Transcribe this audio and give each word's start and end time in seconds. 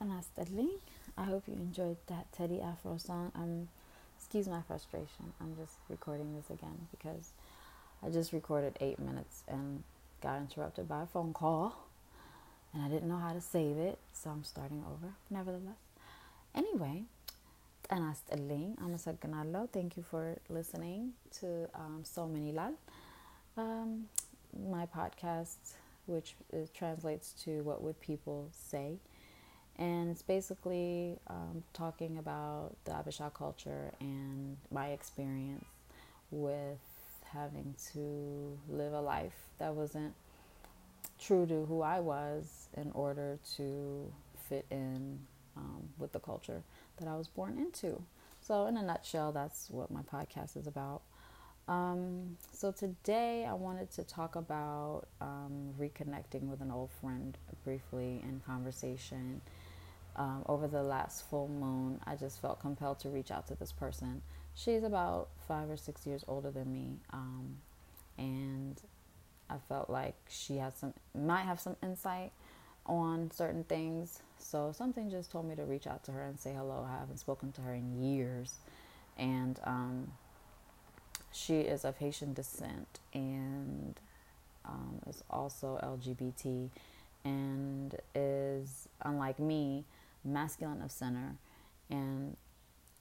and 0.00 0.12
Sterling. 0.22 0.70
I 1.16 1.24
hope 1.24 1.44
you 1.48 1.54
enjoyed 1.54 1.96
that 2.06 2.32
Teddy 2.32 2.60
Afro 2.60 2.96
song. 2.98 3.32
Um, 3.34 3.68
excuse 4.16 4.48
my 4.48 4.62
frustration. 4.62 5.32
I'm 5.40 5.56
just 5.56 5.74
recording 5.88 6.34
this 6.36 6.50
again 6.50 6.86
because 6.90 7.32
I 8.02 8.10
just 8.10 8.32
recorded 8.32 8.76
eight 8.80 8.98
minutes 8.98 9.42
and 9.48 9.82
got 10.22 10.38
interrupted 10.38 10.88
by 10.88 11.02
a 11.02 11.06
phone 11.06 11.32
call, 11.32 11.86
and 12.72 12.82
I 12.82 12.88
didn't 12.88 13.08
know 13.08 13.18
how 13.18 13.32
to 13.32 13.40
save 13.40 13.76
it, 13.76 13.98
so 14.12 14.30
I'm 14.30 14.44
starting 14.44 14.84
over. 14.86 15.14
Nevertheless, 15.30 15.78
anyway, 16.54 17.02
and 17.90 18.04
Sterling. 18.14 18.76
I'm. 18.80 19.68
Thank 19.72 19.96
you 19.96 20.04
for 20.08 20.36
listening 20.48 21.12
to 21.40 21.68
um, 21.74 22.02
So 22.04 22.26
Many 22.26 22.52
Lal, 22.52 22.74
um, 23.56 24.04
my 24.70 24.86
podcast, 24.86 25.56
which 26.06 26.34
translates 26.74 27.32
to 27.44 27.62
What 27.62 27.82
Would 27.82 28.00
People 28.00 28.48
Say 28.52 28.98
and 29.78 30.10
it's 30.10 30.22
basically 30.22 31.18
um, 31.28 31.62
talking 31.72 32.18
about 32.18 32.72
the 32.84 32.90
Habesha 32.90 33.32
culture 33.32 33.92
and 34.00 34.56
my 34.72 34.88
experience 34.88 35.64
with 36.30 36.78
having 37.32 37.74
to 37.92 38.58
live 38.68 38.92
a 38.92 39.00
life 39.00 39.36
that 39.58 39.74
wasn't 39.74 40.14
true 41.20 41.46
to 41.46 41.64
who 41.66 41.82
I 41.82 42.00
was 42.00 42.68
in 42.76 42.90
order 42.92 43.38
to 43.56 44.12
fit 44.48 44.66
in 44.70 45.20
um, 45.56 45.88
with 45.98 46.12
the 46.12 46.20
culture 46.20 46.62
that 46.98 47.08
I 47.08 47.16
was 47.16 47.28
born 47.28 47.58
into. 47.58 48.02
So, 48.40 48.66
in 48.66 48.76
a 48.76 48.82
nutshell, 48.82 49.32
that's 49.32 49.68
what 49.70 49.90
my 49.90 50.00
podcast 50.02 50.56
is 50.56 50.66
about. 50.66 51.02
Um, 51.66 52.36
so, 52.52 52.72
today 52.72 53.44
I 53.44 53.52
wanted 53.52 53.90
to 53.92 54.04
talk 54.04 54.36
about 54.36 55.04
um, 55.20 55.74
reconnecting 55.78 56.48
with 56.48 56.60
an 56.62 56.70
old 56.70 56.90
friend 57.00 57.36
briefly 57.64 58.22
in 58.22 58.40
conversation 58.46 59.42
um, 60.18 60.42
over 60.46 60.66
the 60.66 60.82
last 60.82 61.24
full 61.30 61.48
moon, 61.48 62.00
I 62.04 62.16
just 62.16 62.42
felt 62.42 62.60
compelled 62.60 62.98
to 63.00 63.08
reach 63.08 63.30
out 63.30 63.46
to 63.46 63.54
this 63.54 63.72
person. 63.72 64.20
She's 64.54 64.82
about 64.82 65.28
five 65.46 65.70
or 65.70 65.76
six 65.76 66.04
years 66.06 66.24
older 66.26 66.50
than 66.50 66.72
me, 66.72 66.96
um, 67.12 67.56
and 68.18 68.80
I 69.48 69.56
felt 69.68 69.88
like 69.88 70.16
she 70.28 70.56
has 70.56 70.74
some 70.74 70.92
might 71.14 71.42
have 71.42 71.60
some 71.60 71.76
insight 71.82 72.32
on 72.84 73.30
certain 73.30 73.62
things. 73.64 74.20
So 74.38 74.72
something 74.76 75.08
just 75.08 75.30
told 75.30 75.48
me 75.48 75.54
to 75.54 75.62
reach 75.62 75.86
out 75.86 76.02
to 76.04 76.12
her 76.12 76.26
and 76.26 76.38
say 76.38 76.52
hello. 76.52 76.84
I 76.86 76.98
haven't 76.98 77.18
spoken 77.18 77.52
to 77.52 77.60
her 77.60 77.74
in 77.74 78.02
years, 78.02 78.56
and 79.16 79.60
um, 79.62 80.12
she 81.30 81.60
is 81.60 81.84
of 81.84 81.96
Haitian 81.98 82.32
descent 82.32 82.98
and 83.14 83.94
um, 84.64 85.00
is 85.08 85.22
also 85.30 85.78
LGBT 85.82 86.70
and 87.24 87.94
is 88.16 88.88
unlike 89.04 89.38
me 89.38 89.84
masculine 90.28 90.82
of 90.82 90.90
center 90.90 91.36
and 91.90 92.36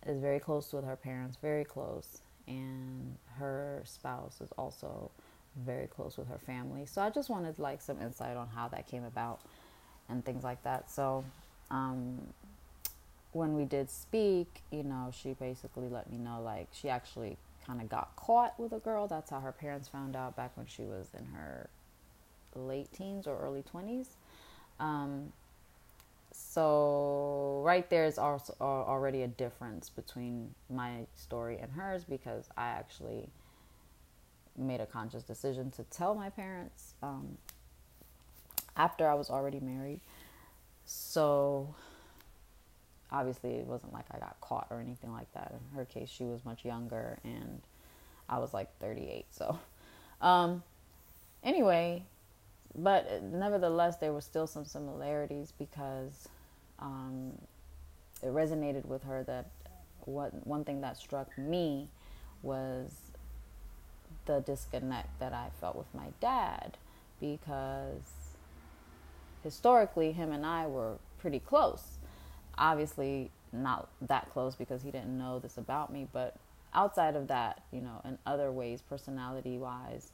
is 0.05 0.19
very 0.19 0.39
close 0.39 0.71
with 0.73 0.85
her 0.85 0.95
parents, 0.95 1.37
very 1.41 1.65
close. 1.65 2.21
And 2.47 3.17
her 3.37 3.81
spouse 3.85 4.39
is 4.41 4.51
also 4.57 5.11
very 5.65 5.87
close 5.87 6.17
with 6.17 6.27
her 6.27 6.37
family. 6.37 6.85
So 6.85 7.01
I 7.01 7.09
just 7.09 7.29
wanted 7.29 7.59
like 7.59 7.81
some 7.81 7.99
insight 8.01 8.37
on 8.37 8.47
how 8.47 8.67
that 8.69 8.87
came 8.87 9.03
about 9.03 9.41
and 10.09 10.23
things 10.23 10.43
like 10.43 10.63
that. 10.63 10.89
So 10.89 11.25
um, 11.71 12.21
when 13.31 13.53
we 13.55 13.65
did 13.65 13.89
speak, 13.89 14.61
you 14.71 14.83
know, 14.83 15.11
she 15.11 15.33
basically 15.33 15.89
let 15.89 16.09
me 16.11 16.17
know 16.17 16.41
like 16.41 16.67
she 16.71 16.89
actually 16.89 17.37
kind 17.65 17.81
of 17.81 17.89
got 17.89 18.15
caught 18.15 18.57
with 18.59 18.71
a 18.71 18.79
girl. 18.79 19.07
That's 19.07 19.29
how 19.29 19.41
her 19.41 19.51
parents 19.51 19.87
found 19.87 20.15
out 20.15 20.35
back 20.35 20.55
when 20.55 20.65
she 20.65 20.83
was 20.83 21.07
in 21.17 21.25
her 21.25 21.69
late 22.55 22.91
teens 22.93 23.27
or 23.27 23.37
early 23.37 23.63
20s. 23.73 24.07
Um, 24.79 25.33
so 26.57 27.61
right 27.63 27.87
there 27.87 28.05
is 28.05 28.17
also 28.17 28.55
already 28.59 29.21
a 29.21 29.27
difference 29.27 29.91
between 29.91 30.55
my 30.71 31.05
story 31.13 31.59
and 31.59 31.71
hers 31.71 32.03
because 32.03 32.49
I 32.57 32.69
actually 32.69 33.29
made 34.57 34.81
a 34.81 34.87
conscious 34.87 35.21
decision 35.21 35.69
to 35.69 35.83
tell 35.83 36.15
my 36.15 36.31
parents 36.31 36.95
um, 37.03 37.37
after 38.75 39.07
I 39.07 39.13
was 39.13 39.29
already 39.29 39.59
married. 39.59 39.99
So 40.87 41.75
obviously 43.11 43.51
it 43.51 43.67
wasn't 43.67 43.93
like 43.93 44.05
I 44.09 44.17
got 44.17 44.41
caught 44.41 44.65
or 44.71 44.81
anything 44.81 45.13
like 45.13 45.31
that. 45.35 45.51
In 45.51 45.77
her 45.77 45.85
case, 45.85 46.09
she 46.09 46.23
was 46.23 46.43
much 46.43 46.65
younger 46.65 47.19
and 47.23 47.61
I 48.27 48.39
was 48.39 48.51
like 48.51 48.75
38. 48.79 49.27
So 49.29 49.59
um, 50.21 50.63
anyway, 51.43 52.03
but 52.73 53.21
nevertheless, 53.21 53.97
there 53.97 54.11
were 54.11 54.21
still 54.21 54.47
some 54.47 54.65
similarities 54.65 55.53
because 55.59 56.27
um, 56.79 57.33
it 58.21 58.27
resonated 58.27 58.85
with 58.85 59.03
her 59.03 59.23
that 59.23 59.47
what 60.05 60.45
one 60.47 60.63
thing 60.63 60.81
that 60.81 60.97
struck 60.97 61.37
me 61.37 61.89
was 62.41 62.91
the 64.25 64.39
disconnect 64.41 65.19
that 65.19 65.33
I 65.33 65.49
felt 65.59 65.75
with 65.75 65.93
my 65.93 66.07
dad 66.19 66.77
because 67.19 68.35
historically 69.43 70.11
him 70.11 70.31
and 70.31 70.45
I 70.45 70.67
were 70.67 70.95
pretty 71.19 71.39
close. 71.39 71.97
Obviously 72.57 73.31
not 73.51 73.87
that 74.01 74.29
close 74.31 74.55
because 74.55 74.81
he 74.81 74.91
didn't 74.91 75.17
know 75.17 75.39
this 75.39 75.57
about 75.57 75.91
me, 75.91 76.07
but 76.11 76.35
outside 76.73 77.15
of 77.15 77.27
that, 77.27 77.63
you 77.71 77.81
know, 77.81 78.01
in 78.05 78.17
other 78.25 78.51
ways 78.51 78.81
personality 78.81 79.57
wise 79.57 80.11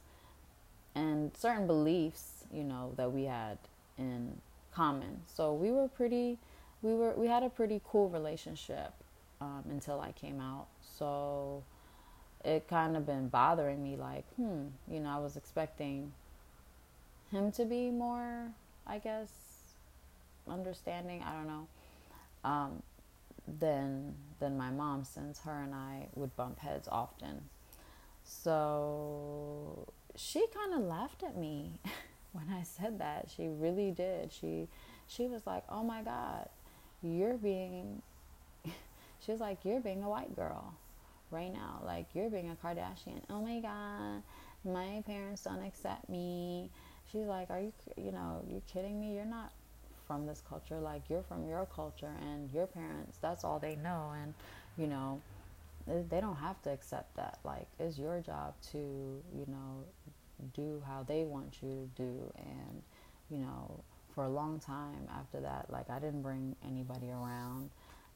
and 0.94 1.36
certain 1.36 1.66
beliefs 1.66 2.34
you 2.54 2.64
know, 2.64 2.92
that 2.96 3.12
we 3.12 3.24
had 3.24 3.58
in 3.98 4.40
common. 4.72 5.20
So 5.34 5.52
we 5.52 5.70
were 5.70 5.88
pretty, 5.88 6.38
we 6.84 6.94
were, 6.94 7.14
we 7.16 7.26
had 7.26 7.42
a 7.42 7.48
pretty 7.48 7.80
cool 7.82 8.10
relationship 8.10 8.92
um, 9.40 9.64
until 9.70 10.00
I 10.00 10.12
came 10.12 10.38
out. 10.38 10.66
So 10.98 11.64
it 12.44 12.68
kind 12.68 12.94
of 12.94 13.06
been 13.06 13.28
bothering 13.28 13.82
me, 13.82 13.96
like, 13.96 14.26
hmm, 14.36 14.66
you 14.86 15.00
know, 15.00 15.08
I 15.08 15.18
was 15.18 15.36
expecting 15.36 16.12
him 17.32 17.50
to 17.52 17.64
be 17.64 17.90
more, 17.90 18.50
I 18.86 18.98
guess, 18.98 19.30
understanding. 20.46 21.24
I 21.26 21.32
don't 21.32 21.46
know. 21.46 21.66
Um, 22.44 22.82
than 23.60 24.14
than 24.38 24.56
my 24.56 24.70
mom, 24.70 25.04
since 25.04 25.40
her 25.40 25.62
and 25.62 25.74
I 25.74 26.08
would 26.14 26.34
bump 26.36 26.58
heads 26.60 26.88
often. 26.90 27.42
So 28.22 29.86
she 30.16 30.46
kind 30.54 30.74
of 30.74 30.80
laughed 30.80 31.22
at 31.22 31.36
me 31.36 31.80
when 32.32 32.46
I 32.50 32.62
said 32.62 32.98
that. 33.00 33.28
She 33.34 33.48
really 33.48 33.90
did. 33.90 34.32
She 34.32 34.68
she 35.06 35.26
was 35.26 35.46
like, 35.46 35.62
"Oh 35.68 35.82
my 35.82 36.02
god, 36.02 36.48
you're 37.04 37.38
being 37.38 38.02
She 39.20 39.32
was 39.32 39.40
like, 39.40 39.64
"You're 39.64 39.80
being 39.80 40.02
a 40.02 40.08
white 40.08 40.34
girl 40.36 40.74
right 41.30 41.52
now. 41.52 41.80
Like 41.84 42.06
you're 42.14 42.30
being 42.30 42.50
a 42.50 42.56
Kardashian. 42.66 43.20
Oh 43.30 43.40
my 43.40 43.60
god, 43.60 44.22
my 44.64 45.02
parents 45.06 45.44
don't 45.44 45.62
accept 45.64 46.08
me." 46.08 46.70
She's 47.12 47.26
like, 47.26 47.50
"Are 47.50 47.60
you 47.60 47.72
you 47.96 48.12
know, 48.12 48.42
you're 48.48 48.62
kidding 48.72 49.00
me? 49.00 49.14
You're 49.14 49.24
not 49.24 49.52
from 50.06 50.26
this 50.26 50.42
culture. 50.48 50.80
Like 50.80 51.02
you're 51.08 51.22
from 51.22 51.46
your 51.48 51.66
culture 51.74 52.12
and 52.20 52.50
your 52.52 52.66
parents, 52.66 53.18
that's 53.20 53.44
all 53.44 53.58
they 53.58 53.76
know 53.76 54.12
and 54.20 54.34
you 54.76 54.86
know, 54.86 55.20
they 55.86 56.20
don't 56.20 56.36
have 56.36 56.60
to 56.62 56.70
accept 56.70 57.16
that. 57.16 57.38
Like 57.44 57.66
it's 57.78 57.98
your 57.98 58.20
job 58.20 58.54
to, 58.72 58.78
you 58.78 59.46
know, 59.48 59.84
do 60.54 60.82
how 60.86 61.02
they 61.02 61.24
want 61.24 61.58
you 61.62 61.68
to 61.96 62.02
do 62.02 62.32
and 62.36 62.82
you 63.30 63.38
know 63.38 63.80
for 64.14 64.24
a 64.24 64.28
long 64.28 64.60
time 64.60 65.08
after 65.18 65.40
that 65.40 65.66
like 65.70 65.88
i 65.90 65.98
didn't 65.98 66.22
bring 66.22 66.54
anybody 66.66 67.10
around 67.10 67.70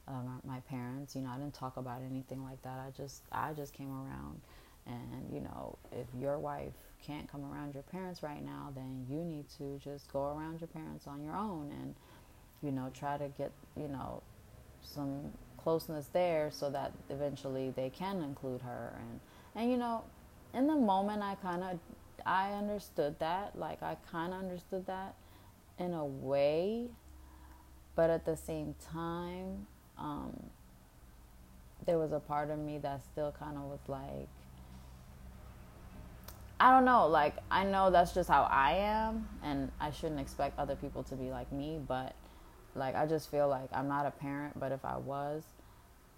um, 0.07 0.41
my 0.45 0.61
parents 0.61 1.15
you 1.15 1.23
know 1.23 1.31
i 1.31 1.37
didn't 1.37 1.55
talk 1.55 1.77
about 1.77 2.01
anything 2.09 2.43
like 2.43 2.61
that. 2.63 2.79
I 2.79 2.91
just 2.97 3.23
i 3.33 3.53
just 3.53 3.75
came 3.75 3.91
around. 3.91 4.41
And 4.87 5.31
you 5.31 5.41
know 5.41 5.77
if 5.93 6.07
your 6.19 6.39
wife 6.39 6.73
can't 7.05 7.31
come 7.31 7.45
around 7.45 7.75
your 7.75 7.83
parents 7.83 8.23
right 8.23 8.43
now 8.43 8.73
then 8.75 9.05
you 9.11 9.23
need 9.23 9.45
to 9.59 9.79
just 9.85 10.11
go 10.11 10.25
around 10.33 10.61
your 10.61 10.69
parents 10.69 11.07
on 11.07 11.23
your 11.23 11.37
own 11.37 11.71
and 11.79 11.95
you 12.63 12.73
know 12.73 12.91
try 12.95 13.19
to 13.19 13.29
get 13.37 13.53
you 13.77 13.89
know 13.89 14.23
some 14.83 15.31
closeness 15.59 16.07
there 16.07 16.51
so 16.51 16.71
that 16.71 16.93
eventually 17.11 17.71
they 17.71 17.91
can 17.91 18.23
include 18.23 18.63
her. 18.63 18.99
And 18.99 19.21
and 19.55 19.71
you 19.71 19.77
know 19.77 20.05
in 20.55 20.67
the 20.67 20.75
moment 20.75 21.23
i 21.23 21.35
kind 21.35 21.63
of 21.63 21.79
I 22.27 22.53
understood 22.53 23.19
that. 23.21 23.59
Like, 23.59 23.83
I 23.83 23.97
kind 24.11 24.35
of 24.35 24.41
understood 24.41 24.87
that 24.87 25.15
in 25.79 25.93
a 25.93 26.05
way. 26.05 26.87
But 27.95 28.11
at 28.11 28.25
the 28.25 28.37
same 28.37 28.75
time, 28.93 29.67
um, 29.99 30.51
there 31.87 31.99
was 31.99 32.13
a 32.13 32.21
part 32.21 32.51
of 32.51 32.59
me 32.59 32.79
that 32.79 33.03
still 33.03 33.35
kind 33.39 33.57
of 33.57 33.65
was 33.65 33.81
like, 33.89 34.29
I 36.61 36.71
don't 36.71 36.85
know. 36.85 37.07
Like, 37.07 37.37
I 37.51 37.65
know 37.65 37.91
that's 37.91 38.13
just 38.13 38.29
how 38.29 38.49
I 38.51 38.73
am, 38.73 39.29
and 39.43 39.71
I 39.81 39.91
shouldn't 39.91 40.21
expect 40.21 40.59
other 40.59 40.77
people 40.77 41.03
to 41.05 41.15
be 41.15 41.31
like 41.31 41.51
me, 41.53 41.81
but 41.87 42.15
like, 42.75 42.95
I 42.95 43.07
just 43.07 43.31
feel 43.31 43.49
like 43.49 43.69
I'm 43.73 43.89
not 43.89 44.07
a 44.07 44.11
parent, 44.11 44.59
but 44.59 44.73
if 44.73 44.85
I 44.85 44.97
was, 44.97 45.43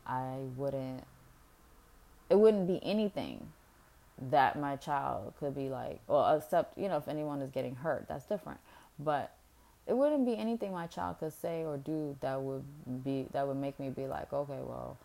I 0.07 0.37
wouldn't, 0.57 1.05
it 2.29 2.39
wouldn't 2.39 2.67
be 2.67 2.81
anything 2.83 3.53
that 4.31 4.59
my 4.59 4.77
child 4.77 5.35
could 5.39 5.55
be 5.55 5.69
like, 5.69 6.01
well, 6.07 6.37
except, 6.37 6.77
you 6.77 6.89
know, 6.89 6.97
if 6.97 7.09
anyone 7.09 7.41
is 7.43 7.51
getting 7.51 7.75
hurt, 7.75 8.07
that's 8.09 8.27
different. 8.27 8.61
But 8.99 9.33
it 9.91 9.97
wouldn't 9.97 10.25
be 10.25 10.37
anything 10.39 10.73
my 10.73 10.87
child 10.87 11.19
could 11.19 11.33
say 11.33 11.65
or 11.65 11.77
do 11.77 12.17
that 12.21 12.41
would 12.41 12.63
be 13.05 13.27
that 13.33 13.47
would 13.47 13.57
make 13.57 13.79
me 13.81 13.91
be 13.91 14.07
like, 14.07 14.33
okay, 14.33 14.61
well, 14.63 14.97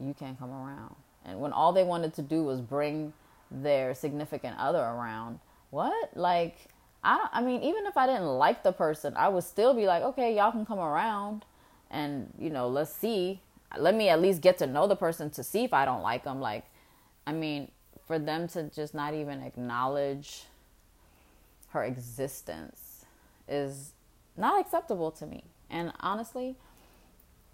you 0.00 0.14
can't 0.14 0.38
come 0.38 0.52
around. 0.52 0.94
And 1.24 1.40
when 1.40 1.52
all 1.52 1.72
they 1.72 1.82
wanted 1.82 2.14
to 2.14 2.22
do 2.22 2.44
was 2.44 2.60
bring 2.60 3.12
their 3.50 3.94
significant 3.96 4.56
other 4.56 4.78
around, 4.78 5.40
what? 5.70 6.16
Like, 6.16 6.56
I 7.02 7.16
don't, 7.18 7.30
I 7.32 7.42
mean, 7.42 7.64
even 7.64 7.84
if 7.86 7.96
I 7.96 8.06
didn't 8.06 8.28
like 8.28 8.62
the 8.62 8.70
person, 8.70 9.12
I 9.16 9.28
would 9.28 9.42
still 9.42 9.74
be 9.74 9.86
like, 9.86 10.04
okay, 10.04 10.36
y'all 10.36 10.52
can 10.52 10.64
come 10.64 10.78
around 10.78 11.44
and, 11.90 12.32
you 12.38 12.50
know, 12.50 12.68
let's 12.68 12.92
see. 12.92 13.40
Let 13.76 13.96
me 13.96 14.08
at 14.08 14.22
least 14.22 14.40
get 14.40 14.56
to 14.58 14.68
know 14.68 14.86
the 14.86 14.96
person 14.96 15.30
to 15.30 15.42
see 15.42 15.64
if 15.64 15.74
I 15.74 15.84
don't 15.84 16.02
like 16.02 16.22
them. 16.22 16.40
Like, 16.40 16.64
I 17.26 17.32
mean, 17.32 17.72
for 18.06 18.20
them 18.20 18.46
to 18.48 18.70
just 18.70 18.94
not 18.94 19.14
even 19.14 19.42
acknowledge 19.42 20.44
her 21.70 21.82
existence 21.82 23.04
is 23.48 23.92
not 24.38 24.60
acceptable 24.60 25.10
to 25.12 25.26
me. 25.26 25.44
And 25.70 25.92
honestly, 26.00 26.56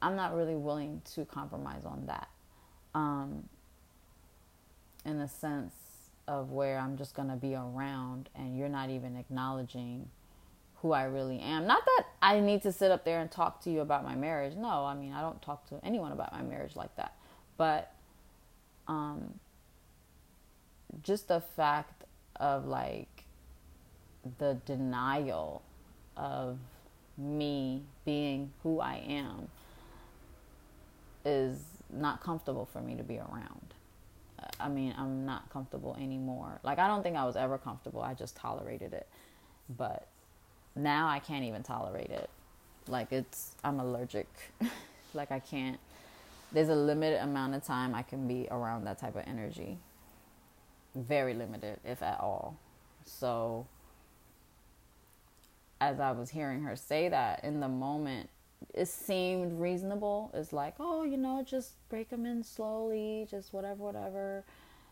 I'm 0.00 0.16
not 0.16 0.34
really 0.34 0.54
willing 0.54 1.02
to 1.14 1.24
compromise 1.24 1.84
on 1.84 2.06
that. 2.06 2.28
Um, 2.94 3.48
in 5.04 5.20
a 5.20 5.28
sense 5.28 5.74
of 6.26 6.50
where 6.50 6.78
I'm 6.78 6.96
just 6.96 7.14
going 7.14 7.28
to 7.28 7.36
be 7.36 7.54
around 7.54 8.30
and 8.34 8.56
you're 8.56 8.68
not 8.68 8.90
even 8.90 9.16
acknowledging 9.16 10.08
who 10.76 10.92
I 10.92 11.04
really 11.04 11.40
am. 11.40 11.66
Not 11.66 11.84
that 11.84 12.04
I 12.22 12.40
need 12.40 12.62
to 12.62 12.72
sit 12.72 12.90
up 12.90 13.04
there 13.04 13.20
and 13.20 13.30
talk 13.30 13.62
to 13.62 13.70
you 13.70 13.80
about 13.80 14.04
my 14.04 14.14
marriage. 14.14 14.54
No, 14.54 14.84
I 14.84 14.94
mean, 14.94 15.12
I 15.12 15.20
don't 15.20 15.40
talk 15.42 15.68
to 15.70 15.80
anyone 15.82 16.12
about 16.12 16.32
my 16.32 16.42
marriage 16.42 16.76
like 16.76 16.94
that. 16.96 17.14
But 17.56 17.92
um, 18.86 19.38
just 21.02 21.28
the 21.28 21.40
fact 21.40 22.04
of 22.36 22.66
like 22.66 23.24
the 24.38 24.58
denial 24.66 25.62
of 26.16 26.58
me 27.16 27.82
being 28.04 28.52
who 28.62 28.80
I 28.80 29.02
am 29.06 29.48
is 31.24 31.58
not 31.90 32.22
comfortable 32.22 32.68
for 32.72 32.80
me 32.80 32.96
to 32.96 33.02
be 33.02 33.18
around. 33.18 33.74
I 34.60 34.68
mean, 34.68 34.94
I'm 34.96 35.24
not 35.24 35.50
comfortable 35.50 35.96
anymore. 35.98 36.60
Like, 36.62 36.78
I 36.78 36.86
don't 36.86 37.02
think 37.02 37.16
I 37.16 37.24
was 37.24 37.36
ever 37.36 37.58
comfortable. 37.58 38.02
I 38.02 38.14
just 38.14 38.36
tolerated 38.36 38.92
it. 38.92 39.06
But 39.76 40.06
now 40.74 41.08
I 41.08 41.18
can't 41.18 41.44
even 41.44 41.62
tolerate 41.62 42.10
it. 42.10 42.28
Like, 42.86 43.12
it's, 43.12 43.54
I'm 43.64 43.80
allergic. 43.80 44.28
like, 45.14 45.30
I 45.30 45.38
can't, 45.38 45.78
there's 46.52 46.68
a 46.68 46.74
limited 46.74 47.22
amount 47.22 47.54
of 47.54 47.64
time 47.64 47.94
I 47.94 48.02
can 48.02 48.28
be 48.28 48.46
around 48.50 48.84
that 48.84 48.98
type 48.98 49.16
of 49.16 49.24
energy. 49.26 49.78
Very 50.94 51.34
limited, 51.34 51.80
if 51.84 52.02
at 52.02 52.20
all. 52.20 52.56
So, 53.06 53.66
as 55.84 56.00
I 56.00 56.12
was 56.12 56.30
hearing 56.30 56.62
her 56.62 56.76
say 56.76 57.08
that 57.08 57.44
in 57.44 57.60
the 57.60 57.68
moment, 57.68 58.30
it 58.72 58.88
seemed 58.88 59.60
reasonable. 59.60 60.30
It's 60.34 60.52
like, 60.52 60.74
oh, 60.80 61.04
you 61.04 61.16
know, 61.16 61.44
just 61.46 61.74
break 61.88 62.08
them 62.10 62.24
in 62.24 62.42
slowly, 62.42 63.26
just 63.30 63.52
whatever, 63.52 63.82
whatever. 63.82 64.44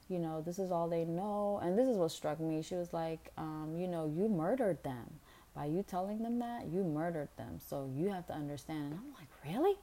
You 0.08 0.18
know, 0.18 0.42
this 0.42 0.58
is 0.58 0.70
all 0.70 0.88
they 0.88 1.04
know. 1.04 1.60
And 1.62 1.78
this 1.78 1.88
is 1.88 1.96
what 1.96 2.10
struck 2.10 2.38
me. 2.40 2.62
She 2.62 2.74
was 2.74 2.92
like, 2.92 3.30
um, 3.38 3.74
you 3.78 3.88
know, 3.88 4.12
you 4.14 4.28
murdered 4.28 4.82
them. 4.82 5.06
By 5.54 5.66
you 5.66 5.84
telling 5.86 6.22
them 6.22 6.38
that, 6.38 6.66
you 6.72 6.82
murdered 6.82 7.28
them. 7.36 7.58
So 7.68 7.90
you 7.94 8.10
have 8.10 8.26
to 8.28 8.32
understand. 8.32 8.92
And 8.92 8.94
I'm 8.94 9.14
like, 9.14 9.28
really? 9.44 9.76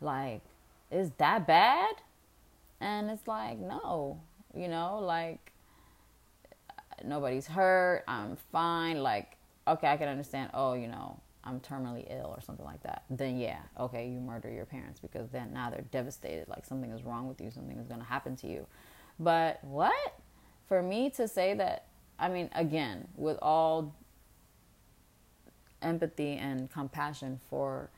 Like, 0.00 0.42
is 0.90 1.10
that 1.18 1.46
bad? 1.46 1.94
And 2.80 3.10
it's 3.10 3.26
like, 3.26 3.58
no, 3.58 4.20
you 4.54 4.68
know, 4.68 4.98
like, 4.98 5.52
nobody's 7.04 7.46
hurt. 7.46 8.04
I'm 8.06 8.36
fine. 8.52 9.02
Like, 9.02 9.37
okay, 9.68 9.88
I 9.88 9.96
can 9.96 10.08
understand. 10.08 10.50
Oh, 10.54 10.74
you 10.74 10.88
know, 10.88 11.20
I'm 11.44 11.60
terminally 11.60 12.06
ill 12.10 12.32
or 12.36 12.40
something 12.40 12.66
like 12.66 12.82
that, 12.82 13.04
then 13.10 13.38
yeah, 13.38 13.60
okay, 13.78 14.08
you 14.08 14.20
murder 14.20 14.50
your 14.50 14.66
parents 14.66 15.00
because 15.00 15.30
then 15.30 15.52
now 15.52 15.70
they're 15.70 15.84
devastated. 15.90 16.48
Like 16.48 16.66
something 16.66 16.90
is 16.90 17.04
wrong 17.04 17.26
with 17.28 17.40
you, 17.40 17.50
something 17.50 17.78
is 17.78 17.86
going 17.86 18.00
to 18.00 18.06
happen 18.06 18.36
to 18.36 18.48
you. 18.48 18.66
But 19.18 19.62
what? 19.64 20.14
For 20.66 20.82
me 20.82 21.10
to 21.10 21.26
say 21.26 21.54
that, 21.54 21.86
I 22.18 22.28
mean, 22.28 22.50
again, 22.54 23.08
with 23.16 23.38
all 23.40 23.94
empathy 25.80 26.32
and 26.34 26.70
compassion 26.70 27.40
for 27.48 27.90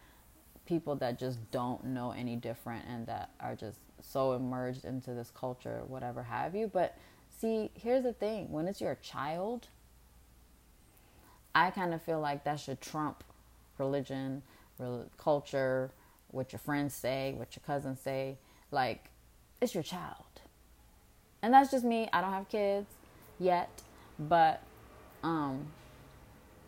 people 0.67 0.95
that 0.97 1.19
just 1.19 1.39
don't 1.51 1.85
know 1.87 2.13
any 2.13 2.37
different 2.37 2.85
and 2.87 3.07
that 3.07 3.31
are 3.41 3.57
just 3.57 3.81
so 4.01 4.35
immersed 4.35 4.85
into 4.85 5.15
this 5.15 5.33
culture, 5.35 5.83
whatever 5.89 6.23
have 6.23 6.55
you. 6.55 6.71
But 6.73 6.97
see, 7.29 7.71
here's 7.75 8.05
the 8.05 8.13
thing 8.13 8.53
when 8.53 8.69
it's 8.69 8.81
your 8.81 8.95
child, 8.97 9.69
I 11.55 11.71
kind 11.71 11.95
of 11.95 12.03
feel 12.03 12.21
like 12.21 12.45
that 12.45 12.61
should 12.61 12.81
trump 12.81 13.25
religion, 13.79 14.43
culture, 15.19 15.91
what 16.31 16.53
your 16.53 16.61
friends 16.61 16.95
say, 16.95 17.35
what 17.37 17.57
your 17.57 17.63
cousins 17.67 18.01
say. 18.01 18.39
Like, 18.71 19.11
it's 19.61 19.75
your 19.75 19.83
child. 19.83 20.25
And 21.43 21.53
that's 21.53 21.71
just 21.71 21.85
me. 21.85 22.09
I 22.13 22.21
don't 22.21 22.33
have 22.33 22.49
kids 22.49 22.87
yet, 23.39 23.83
but 24.19 24.63
um, 25.23 25.67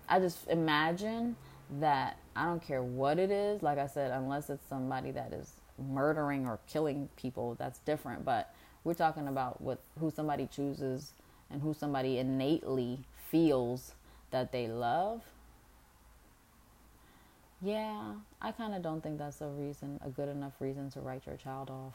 I 0.09 0.19
just 0.19 0.49
imagine 0.49 1.37
that 1.81 2.17
I 2.35 2.45
don't 2.47 2.63
care 2.63 2.83
what 2.83 3.19
it 3.19 3.31
is. 3.31 3.63
Like 3.63 3.79
I 3.79 3.87
said, 3.87 4.11
unless 4.11 4.51
it's 4.51 4.67
somebody 4.69 5.11
that 5.13 5.33
is 5.33 5.53
murdering 5.79 6.47
or 6.47 6.59
killing 6.69 7.09
people, 7.17 7.55
that's 7.59 7.79
different. 7.81 8.25
But 8.25 8.53
we're 8.85 8.95
talking 8.95 9.29
about 9.29 9.61
what 9.61 9.81
who 10.01 10.11
somebody 10.11 10.49
chooses 10.55 11.13
and 11.51 11.63
who 11.63 11.75
somebody 11.75 12.19
innately 12.19 13.01
feels 13.31 13.95
that 14.33 14.51
they 14.51 14.67
love 14.67 15.23
yeah, 17.63 18.15
I 18.41 18.51
kind 18.51 18.75
of 18.75 18.83
don't 18.83 19.01
think 19.01 19.19
that's 19.19 19.41
a 19.41 19.47
reason, 19.47 20.01
a 20.05 20.09
good 20.09 20.29
enough 20.29 20.55
reason 20.59 20.91
to 20.91 21.01
write 21.01 21.27
your 21.27 21.37
child 21.37 21.71
off 21.71 21.95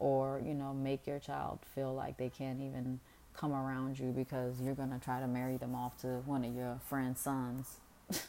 or, 0.00 0.42
you 0.44 0.52
know, 0.52 0.74
make 0.74 1.06
your 1.06 1.20
child 1.20 1.60
feel 1.76 1.94
like 1.94 2.16
they 2.16 2.28
can't 2.28 2.60
even 2.60 2.98
come 3.34 3.52
around 3.52 4.00
you 4.00 4.10
because 4.10 4.60
you're 4.60 4.74
going 4.74 4.90
to 4.90 4.98
try 4.98 5.20
to 5.20 5.28
marry 5.28 5.56
them 5.56 5.76
off 5.76 5.96
to 5.98 6.08
one 6.26 6.44
of 6.44 6.52
your 6.52 6.80
friend's 6.88 7.20
sons. 7.20 7.76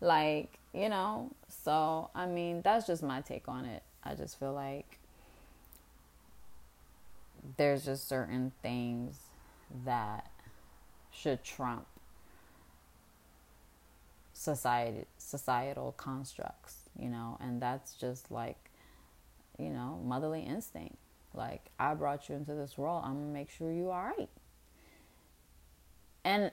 like, 0.00 0.58
you 0.72 0.88
know, 0.88 1.30
so 1.48 2.08
I 2.14 2.24
mean, 2.24 2.62
that's 2.62 2.86
just 2.86 3.02
my 3.02 3.20
take 3.20 3.46
on 3.46 3.66
it. 3.66 3.82
I 4.02 4.14
just 4.14 4.38
feel 4.38 4.54
like 4.54 4.98
there's 7.58 7.84
just 7.84 8.08
certain 8.08 8.52
things 8.62 9.18
that 9.84 10.30
should 11.12 11.44
trump 11.44 11.86
society 14.40 15.04
societal 15.18 15.92
constructs 15.98 16.88
you 16.98 17.10
know 17.10 17.36
and 17.42 17.60
that's 17.60 17.92
just 17.94 18.30
like 18.30 18.70
you 19.58 19.68
know 19.68 20.00
motherly 20.02 20.40
instinct. 20.40 20.96
Like 21.34 21.66
i 21.78 21.92
brought 21.92 22.28
you 22.28 22.36
into 22.36 22.54
this 22.54 22.78
world 22.78 23.02
i'm 23.04 23.14
gonna 23.20 23.26
make 23.26 23.50
sure 23.50 23.70
you 23.70 23.90
are 23.90 24.14
right 24.18 24.30
and 26.24 26.50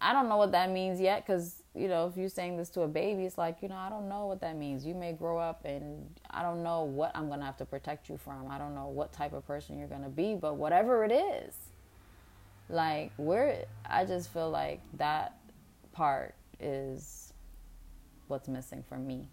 i 0.00 0.14
don't 0.14 0.30
know 0.30 0.38
what 0.38 0.50
that 0.52 0.70
means 0.70 0.98
yet 0.98 1.26
because 1.26 1.62
you 1.74 1.88
know 1.88 2.06
if 2.08 2.16
you're 2.16 2.30
saying 2.30 2.56
this 2.56 2.70
to 2.70 2.80
a 2.80 2.88
baby 2.88 3.24
it's 3.26 3.36
like 3.38 3.58
you 3.60 3.68
know 3.68 3.76
i 3.76 3.90
don't 3.90 4.08
know 4.08 4.26
what 4.26 4.40
that 4.40 4.56
means. 4.56 4.86
You 4.86 4.94
may 4.94 5.12
grow 5.12 5.38
up 5.38 5.64
and 5.66 6.08
i 6.30 6.42
don't 6.42 6.62
know 6.62 6.84
what 6.84 7.12
i'm 7.14 7.28
gonna 7.28 7.44
have 7.44 7.58
to 7.58 7.66
protect 7.66 8.08
you 8.08 8.16
from. 8.16 8.50
I 8.50 8.56
don't 8.56 8.74
know 8.74 8.88
what 8.88 9.12
type 9.12 9.34
of 9.34 9.46
person 9.46 9.78
you're 9.78 9.88
gonna 9.88 10.08
be 10.08 10.34
but 10.34 10.56
whatever 10.56 11.04
it 11.04 11.12
is 11.12 11.54
like 12.70 13.12
we're 13.18 13.62
i 13.84 14.04
just 14.06 14.32
feel 14.32 14.50
like 14.50 14.80
that 14.94 15.38
part 15.92 16.34
is 16.58 17.25
what's 18.28 18.48
missing 18.48 18.84
for 18.88 18.98
me. 18.98 19.28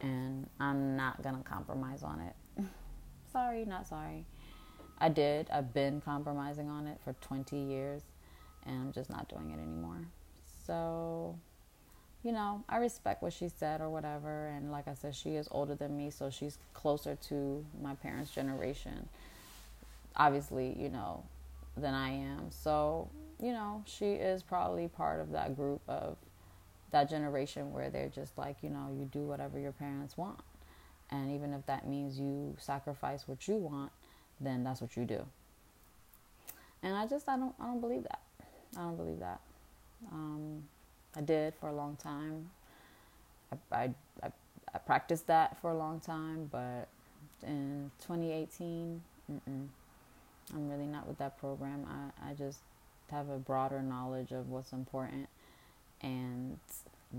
And 0.00 0.48
I'm 0.60 0.96
not 0.96 1.22
going 1.22 1.36
to 1.36 1.42
compromise 1.42 2.02
on 2.02 2.20
it. 2.20 2.64
sorry, 3.32 3.64
not 3.64 3.86
sorry. 3.86 4.24
I 4.98 5.08
did. 5.08 5.48
I've 5.50 5.72
been 5.72 6.00
compromising 6.00 6.68
on 6.68 6.86
it 6.86 6.98
for 7.04 7.14
20 7.20 7.56
years 7.56 8.02
and 8.66 8.76
I'm 8.76 8.92
just 8.92 9.10
not 9.10 9.28
doing 9.28 9.50
it 9.50 9.60
anymore. 9.60 10.06
So, 10.66 11.38
you 12.22 12.32
know, 12.32 12.64
I 12.68 12.76
respect 12.78 13.22
what 13.22 13.32
she 13.32 13.48
said 13.48 13.80
or 13.80 13.88
whatever. 13.88 14.48
And 14.48 14.70
like 14.70 14.88
I 14.88 14.94
said, 14.94 15.14
she 15.14 15.30
is 15.30 15.48
older 15.50 15.74
than 15.74 15.96
me, 15.96 16.10
so 16.10 16.30
she's 16.30 16.58
closer 16.74 17.16
to 17.28 17.64
my 17.80 17.94
parents' 17.94 18.30
generation, 18.30 19.08
obviously, 20.16 20.76
you 20.78 20.90
know, 20.90 21.24
than 21.76 21.94
I 21.94 22.10
am. 22.10 22.50
So, 22.50 23.08
you 23.40 23.52
know, 23.52 23.82
she 23.86 24.12
is 24.12 24.42
probably 24.42 24.88
part 24.88 25.20
of 25.20 25.32
that 25.32 25.56
group 25.56 25.80
of 25.88 26.16
that 26.90 27.08
generation 27.10 27.72
where 27.72 27.90
they're 27.90 28.08
just 28.08 28.36
like, 28.38 28.56
you 28.62 28.70
know, 28.70 28.88
you 28.96 29.04
do 29.04 29.20
whatever 29.20 29.58
your 29.58 29.72
parents 29.72 30.16
want. 30.16 30.40
And 31.10 31.30
even 31.32 31.52
if 31.52 31.64
that 31.66 31.86
means 31.86 32.18
you 32.18 32.56
sacrifice 32.58 33.26
what 33.26 33.48
you 33.48 33.56
want, 33.56 33.92
then 34.40 34.64
that's 34.64 34.80
what 34.80 34.96
you 34.96 35.04
do. 35.04 35.24
And 36.82 36.96
I 36.96 37.06
just 37.06 37.28
I 37.28 37.36
don't 37.36 37.54
I 37.60 37.64
don't 37.64 37.80
believe 37.80 38.02
that. 38.04 38.20
I 38.76 38.82
don't 38.82 38.96
believe 38.96 39.18
that. 39.20 39.40
Um, 40.12 40.64
I 41.16 41.20
did 41.22 41.54
for 41.54 41.68
a 41.68 41.74
long 41.74 41.96
time. 41.96 42.50
I, 43.52 43.76
I, 43.76 43.90
I, 44.22 44.30
I 44.74 44.78
practiced 44.78 45.26
that 45.26 45.60
for 45.60 45.72
a 45.72 45.76
long 45.76 46.00
time, 46.00 46.48
but 46.52 46.88
in 47.42 47.90
2018, 48.02 49.00
I'm 49.46 49.70
really 50.70 50.86
not 50.86 51.08
with 51.08 51.18
that 51.18 51.38
program. 51.38 51.86
I, 52.20 52.30
I 52.30 52.34
just 52.34 52.60
have 53.10 53.28
a 53.30 53.38
broader 53.38 53.82
knowledge 53.82 54.32
of 54.32 54.50
what's 54.50 54.72
important 54.72 55.28
and 56.02 56.58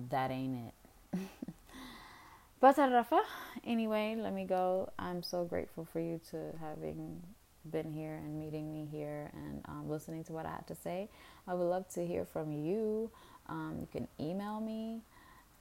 that 0.09 0.31
ain't 0.31 0.71
it. 1.13 1.19
but 2.59 2.77
Rafa, 2.77 3.21
anyway, 3.65 4.15
let 4.17 4.33
me 4.33 4.45
go. 4.45 4.91
I'm 4.99 5.23
so 5.23 5.45
grateful 5.45 5.85
for 5.91 5.99
you 5.99 6.19
to 6.31 6.37
having 6.59 7.21
been 7.69 7.91
here 7.91 8.15
and 8.15 8.39
meeting 8.39 8.71
me 8.71 8.87
here 8.91 9.29
and 9.33 9.61
um, 9.67 9.89
listening 9.89 10.23
to 10.25 10.33
what 10.33 10.45
I 10.45 10.51
had 10.51 10.67
to 10.67 10.75
say. 10.75 11.09
I 11.47 11.53
would 11.53 11.65
love 11.65 11.87
to 11.93 12.05
hear 12.05 12.25
from 12.25 12.51
you. 12.51 13.11
Um, 13.47 13.77
you 13.79 13.87
can 13.91 14.07
email 14.19 14.59
me 14.59 15.01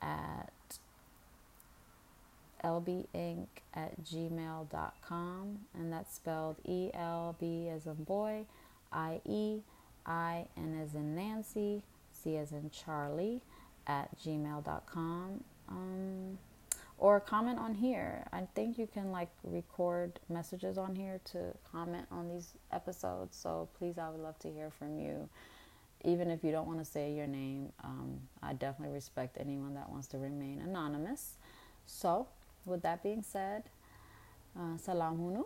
at 0.01 0.53
elbieinc 2.65 3.47
at 3.75 4.03
gmail.com 4.05 5.59
and 5.75 5.93
that's 5.93 6.15
spelled 6.17 6.57
E 6.65 6.91
L 6.93 7.37
B 7.39 7.69
as 7.69 7.87
in 7.87 8.05
boy, 8.05 8.45
I 8.93 9.21
E, 9.25 9.61
I 10.05 10.47
N 10.57 10.81
as 10.83 10.95
in 10.95 11.15
Nancy, 11.15 11.83
C 12.13 12.37
as 12.37 12.53
in 12.53 12.71
Charlie 12.71 13.41
at 13.89 14.17
gmail.com. 14.19 15.45
Um, 15.69 16.39
or 16.99 17.21
comment 17.21 17.59
on 17.59 17.75
here. 17.75 18.27
I 18.33 18.47
think 18.55 18.77
you 18.77 18.87
can 18.87 19.13
like 19.13 19.31
record 19.45 20.19
messages 20.29 20.77
on 20.79 20.97
here 20.97 21.21
to 21.27 21.55
comment 21.71 22.07
on 22.11 22.29
these 22.29 22.55
episodes. 22.73 23.37
So 23.37 23.69
please, 23.79 23.99
I 23.99 24.11
would 24.11 24.21
love 24.21 24.39
to 24.41 24.51
hear 24.51 24.71
from 24.71 24.99
you. 24.99 25.29
Even 26.05 26.31
if 26.31 26.45
you 26.45 26.53
don't 26.53 26.67
want 26.67 26.79
to 26.79 26.85
say 26.85 27.13
your 27.13 27.27
name, 27.27 27.73
um, 27.83 28.21
I 28.43 28.53
definitely 28.53 28.95
respect 28.95 29.37
anyone 29.41 29.75
that 29.75 29.91
wants 29.91 30.07
to 30.09 30.19
remain 30.19 30.61
anonymous. 30.61 31.39
So, 31.87 32.29
with 32.65 32.83
that 32.83 33.03
being 33.03 33.23
said, 33.23 33.65
uh, 34.57 34.77
salam 34.77 35.19
hunu, 35.19 35.45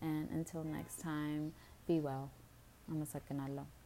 and 0.00 0.28
until 0.30 0.62
next 0.62 1.00
time, 1.00 1.52
be 1.88 1.98
well. 1.98 2.30
I'm 2.88 3.02
a 3.02 3.79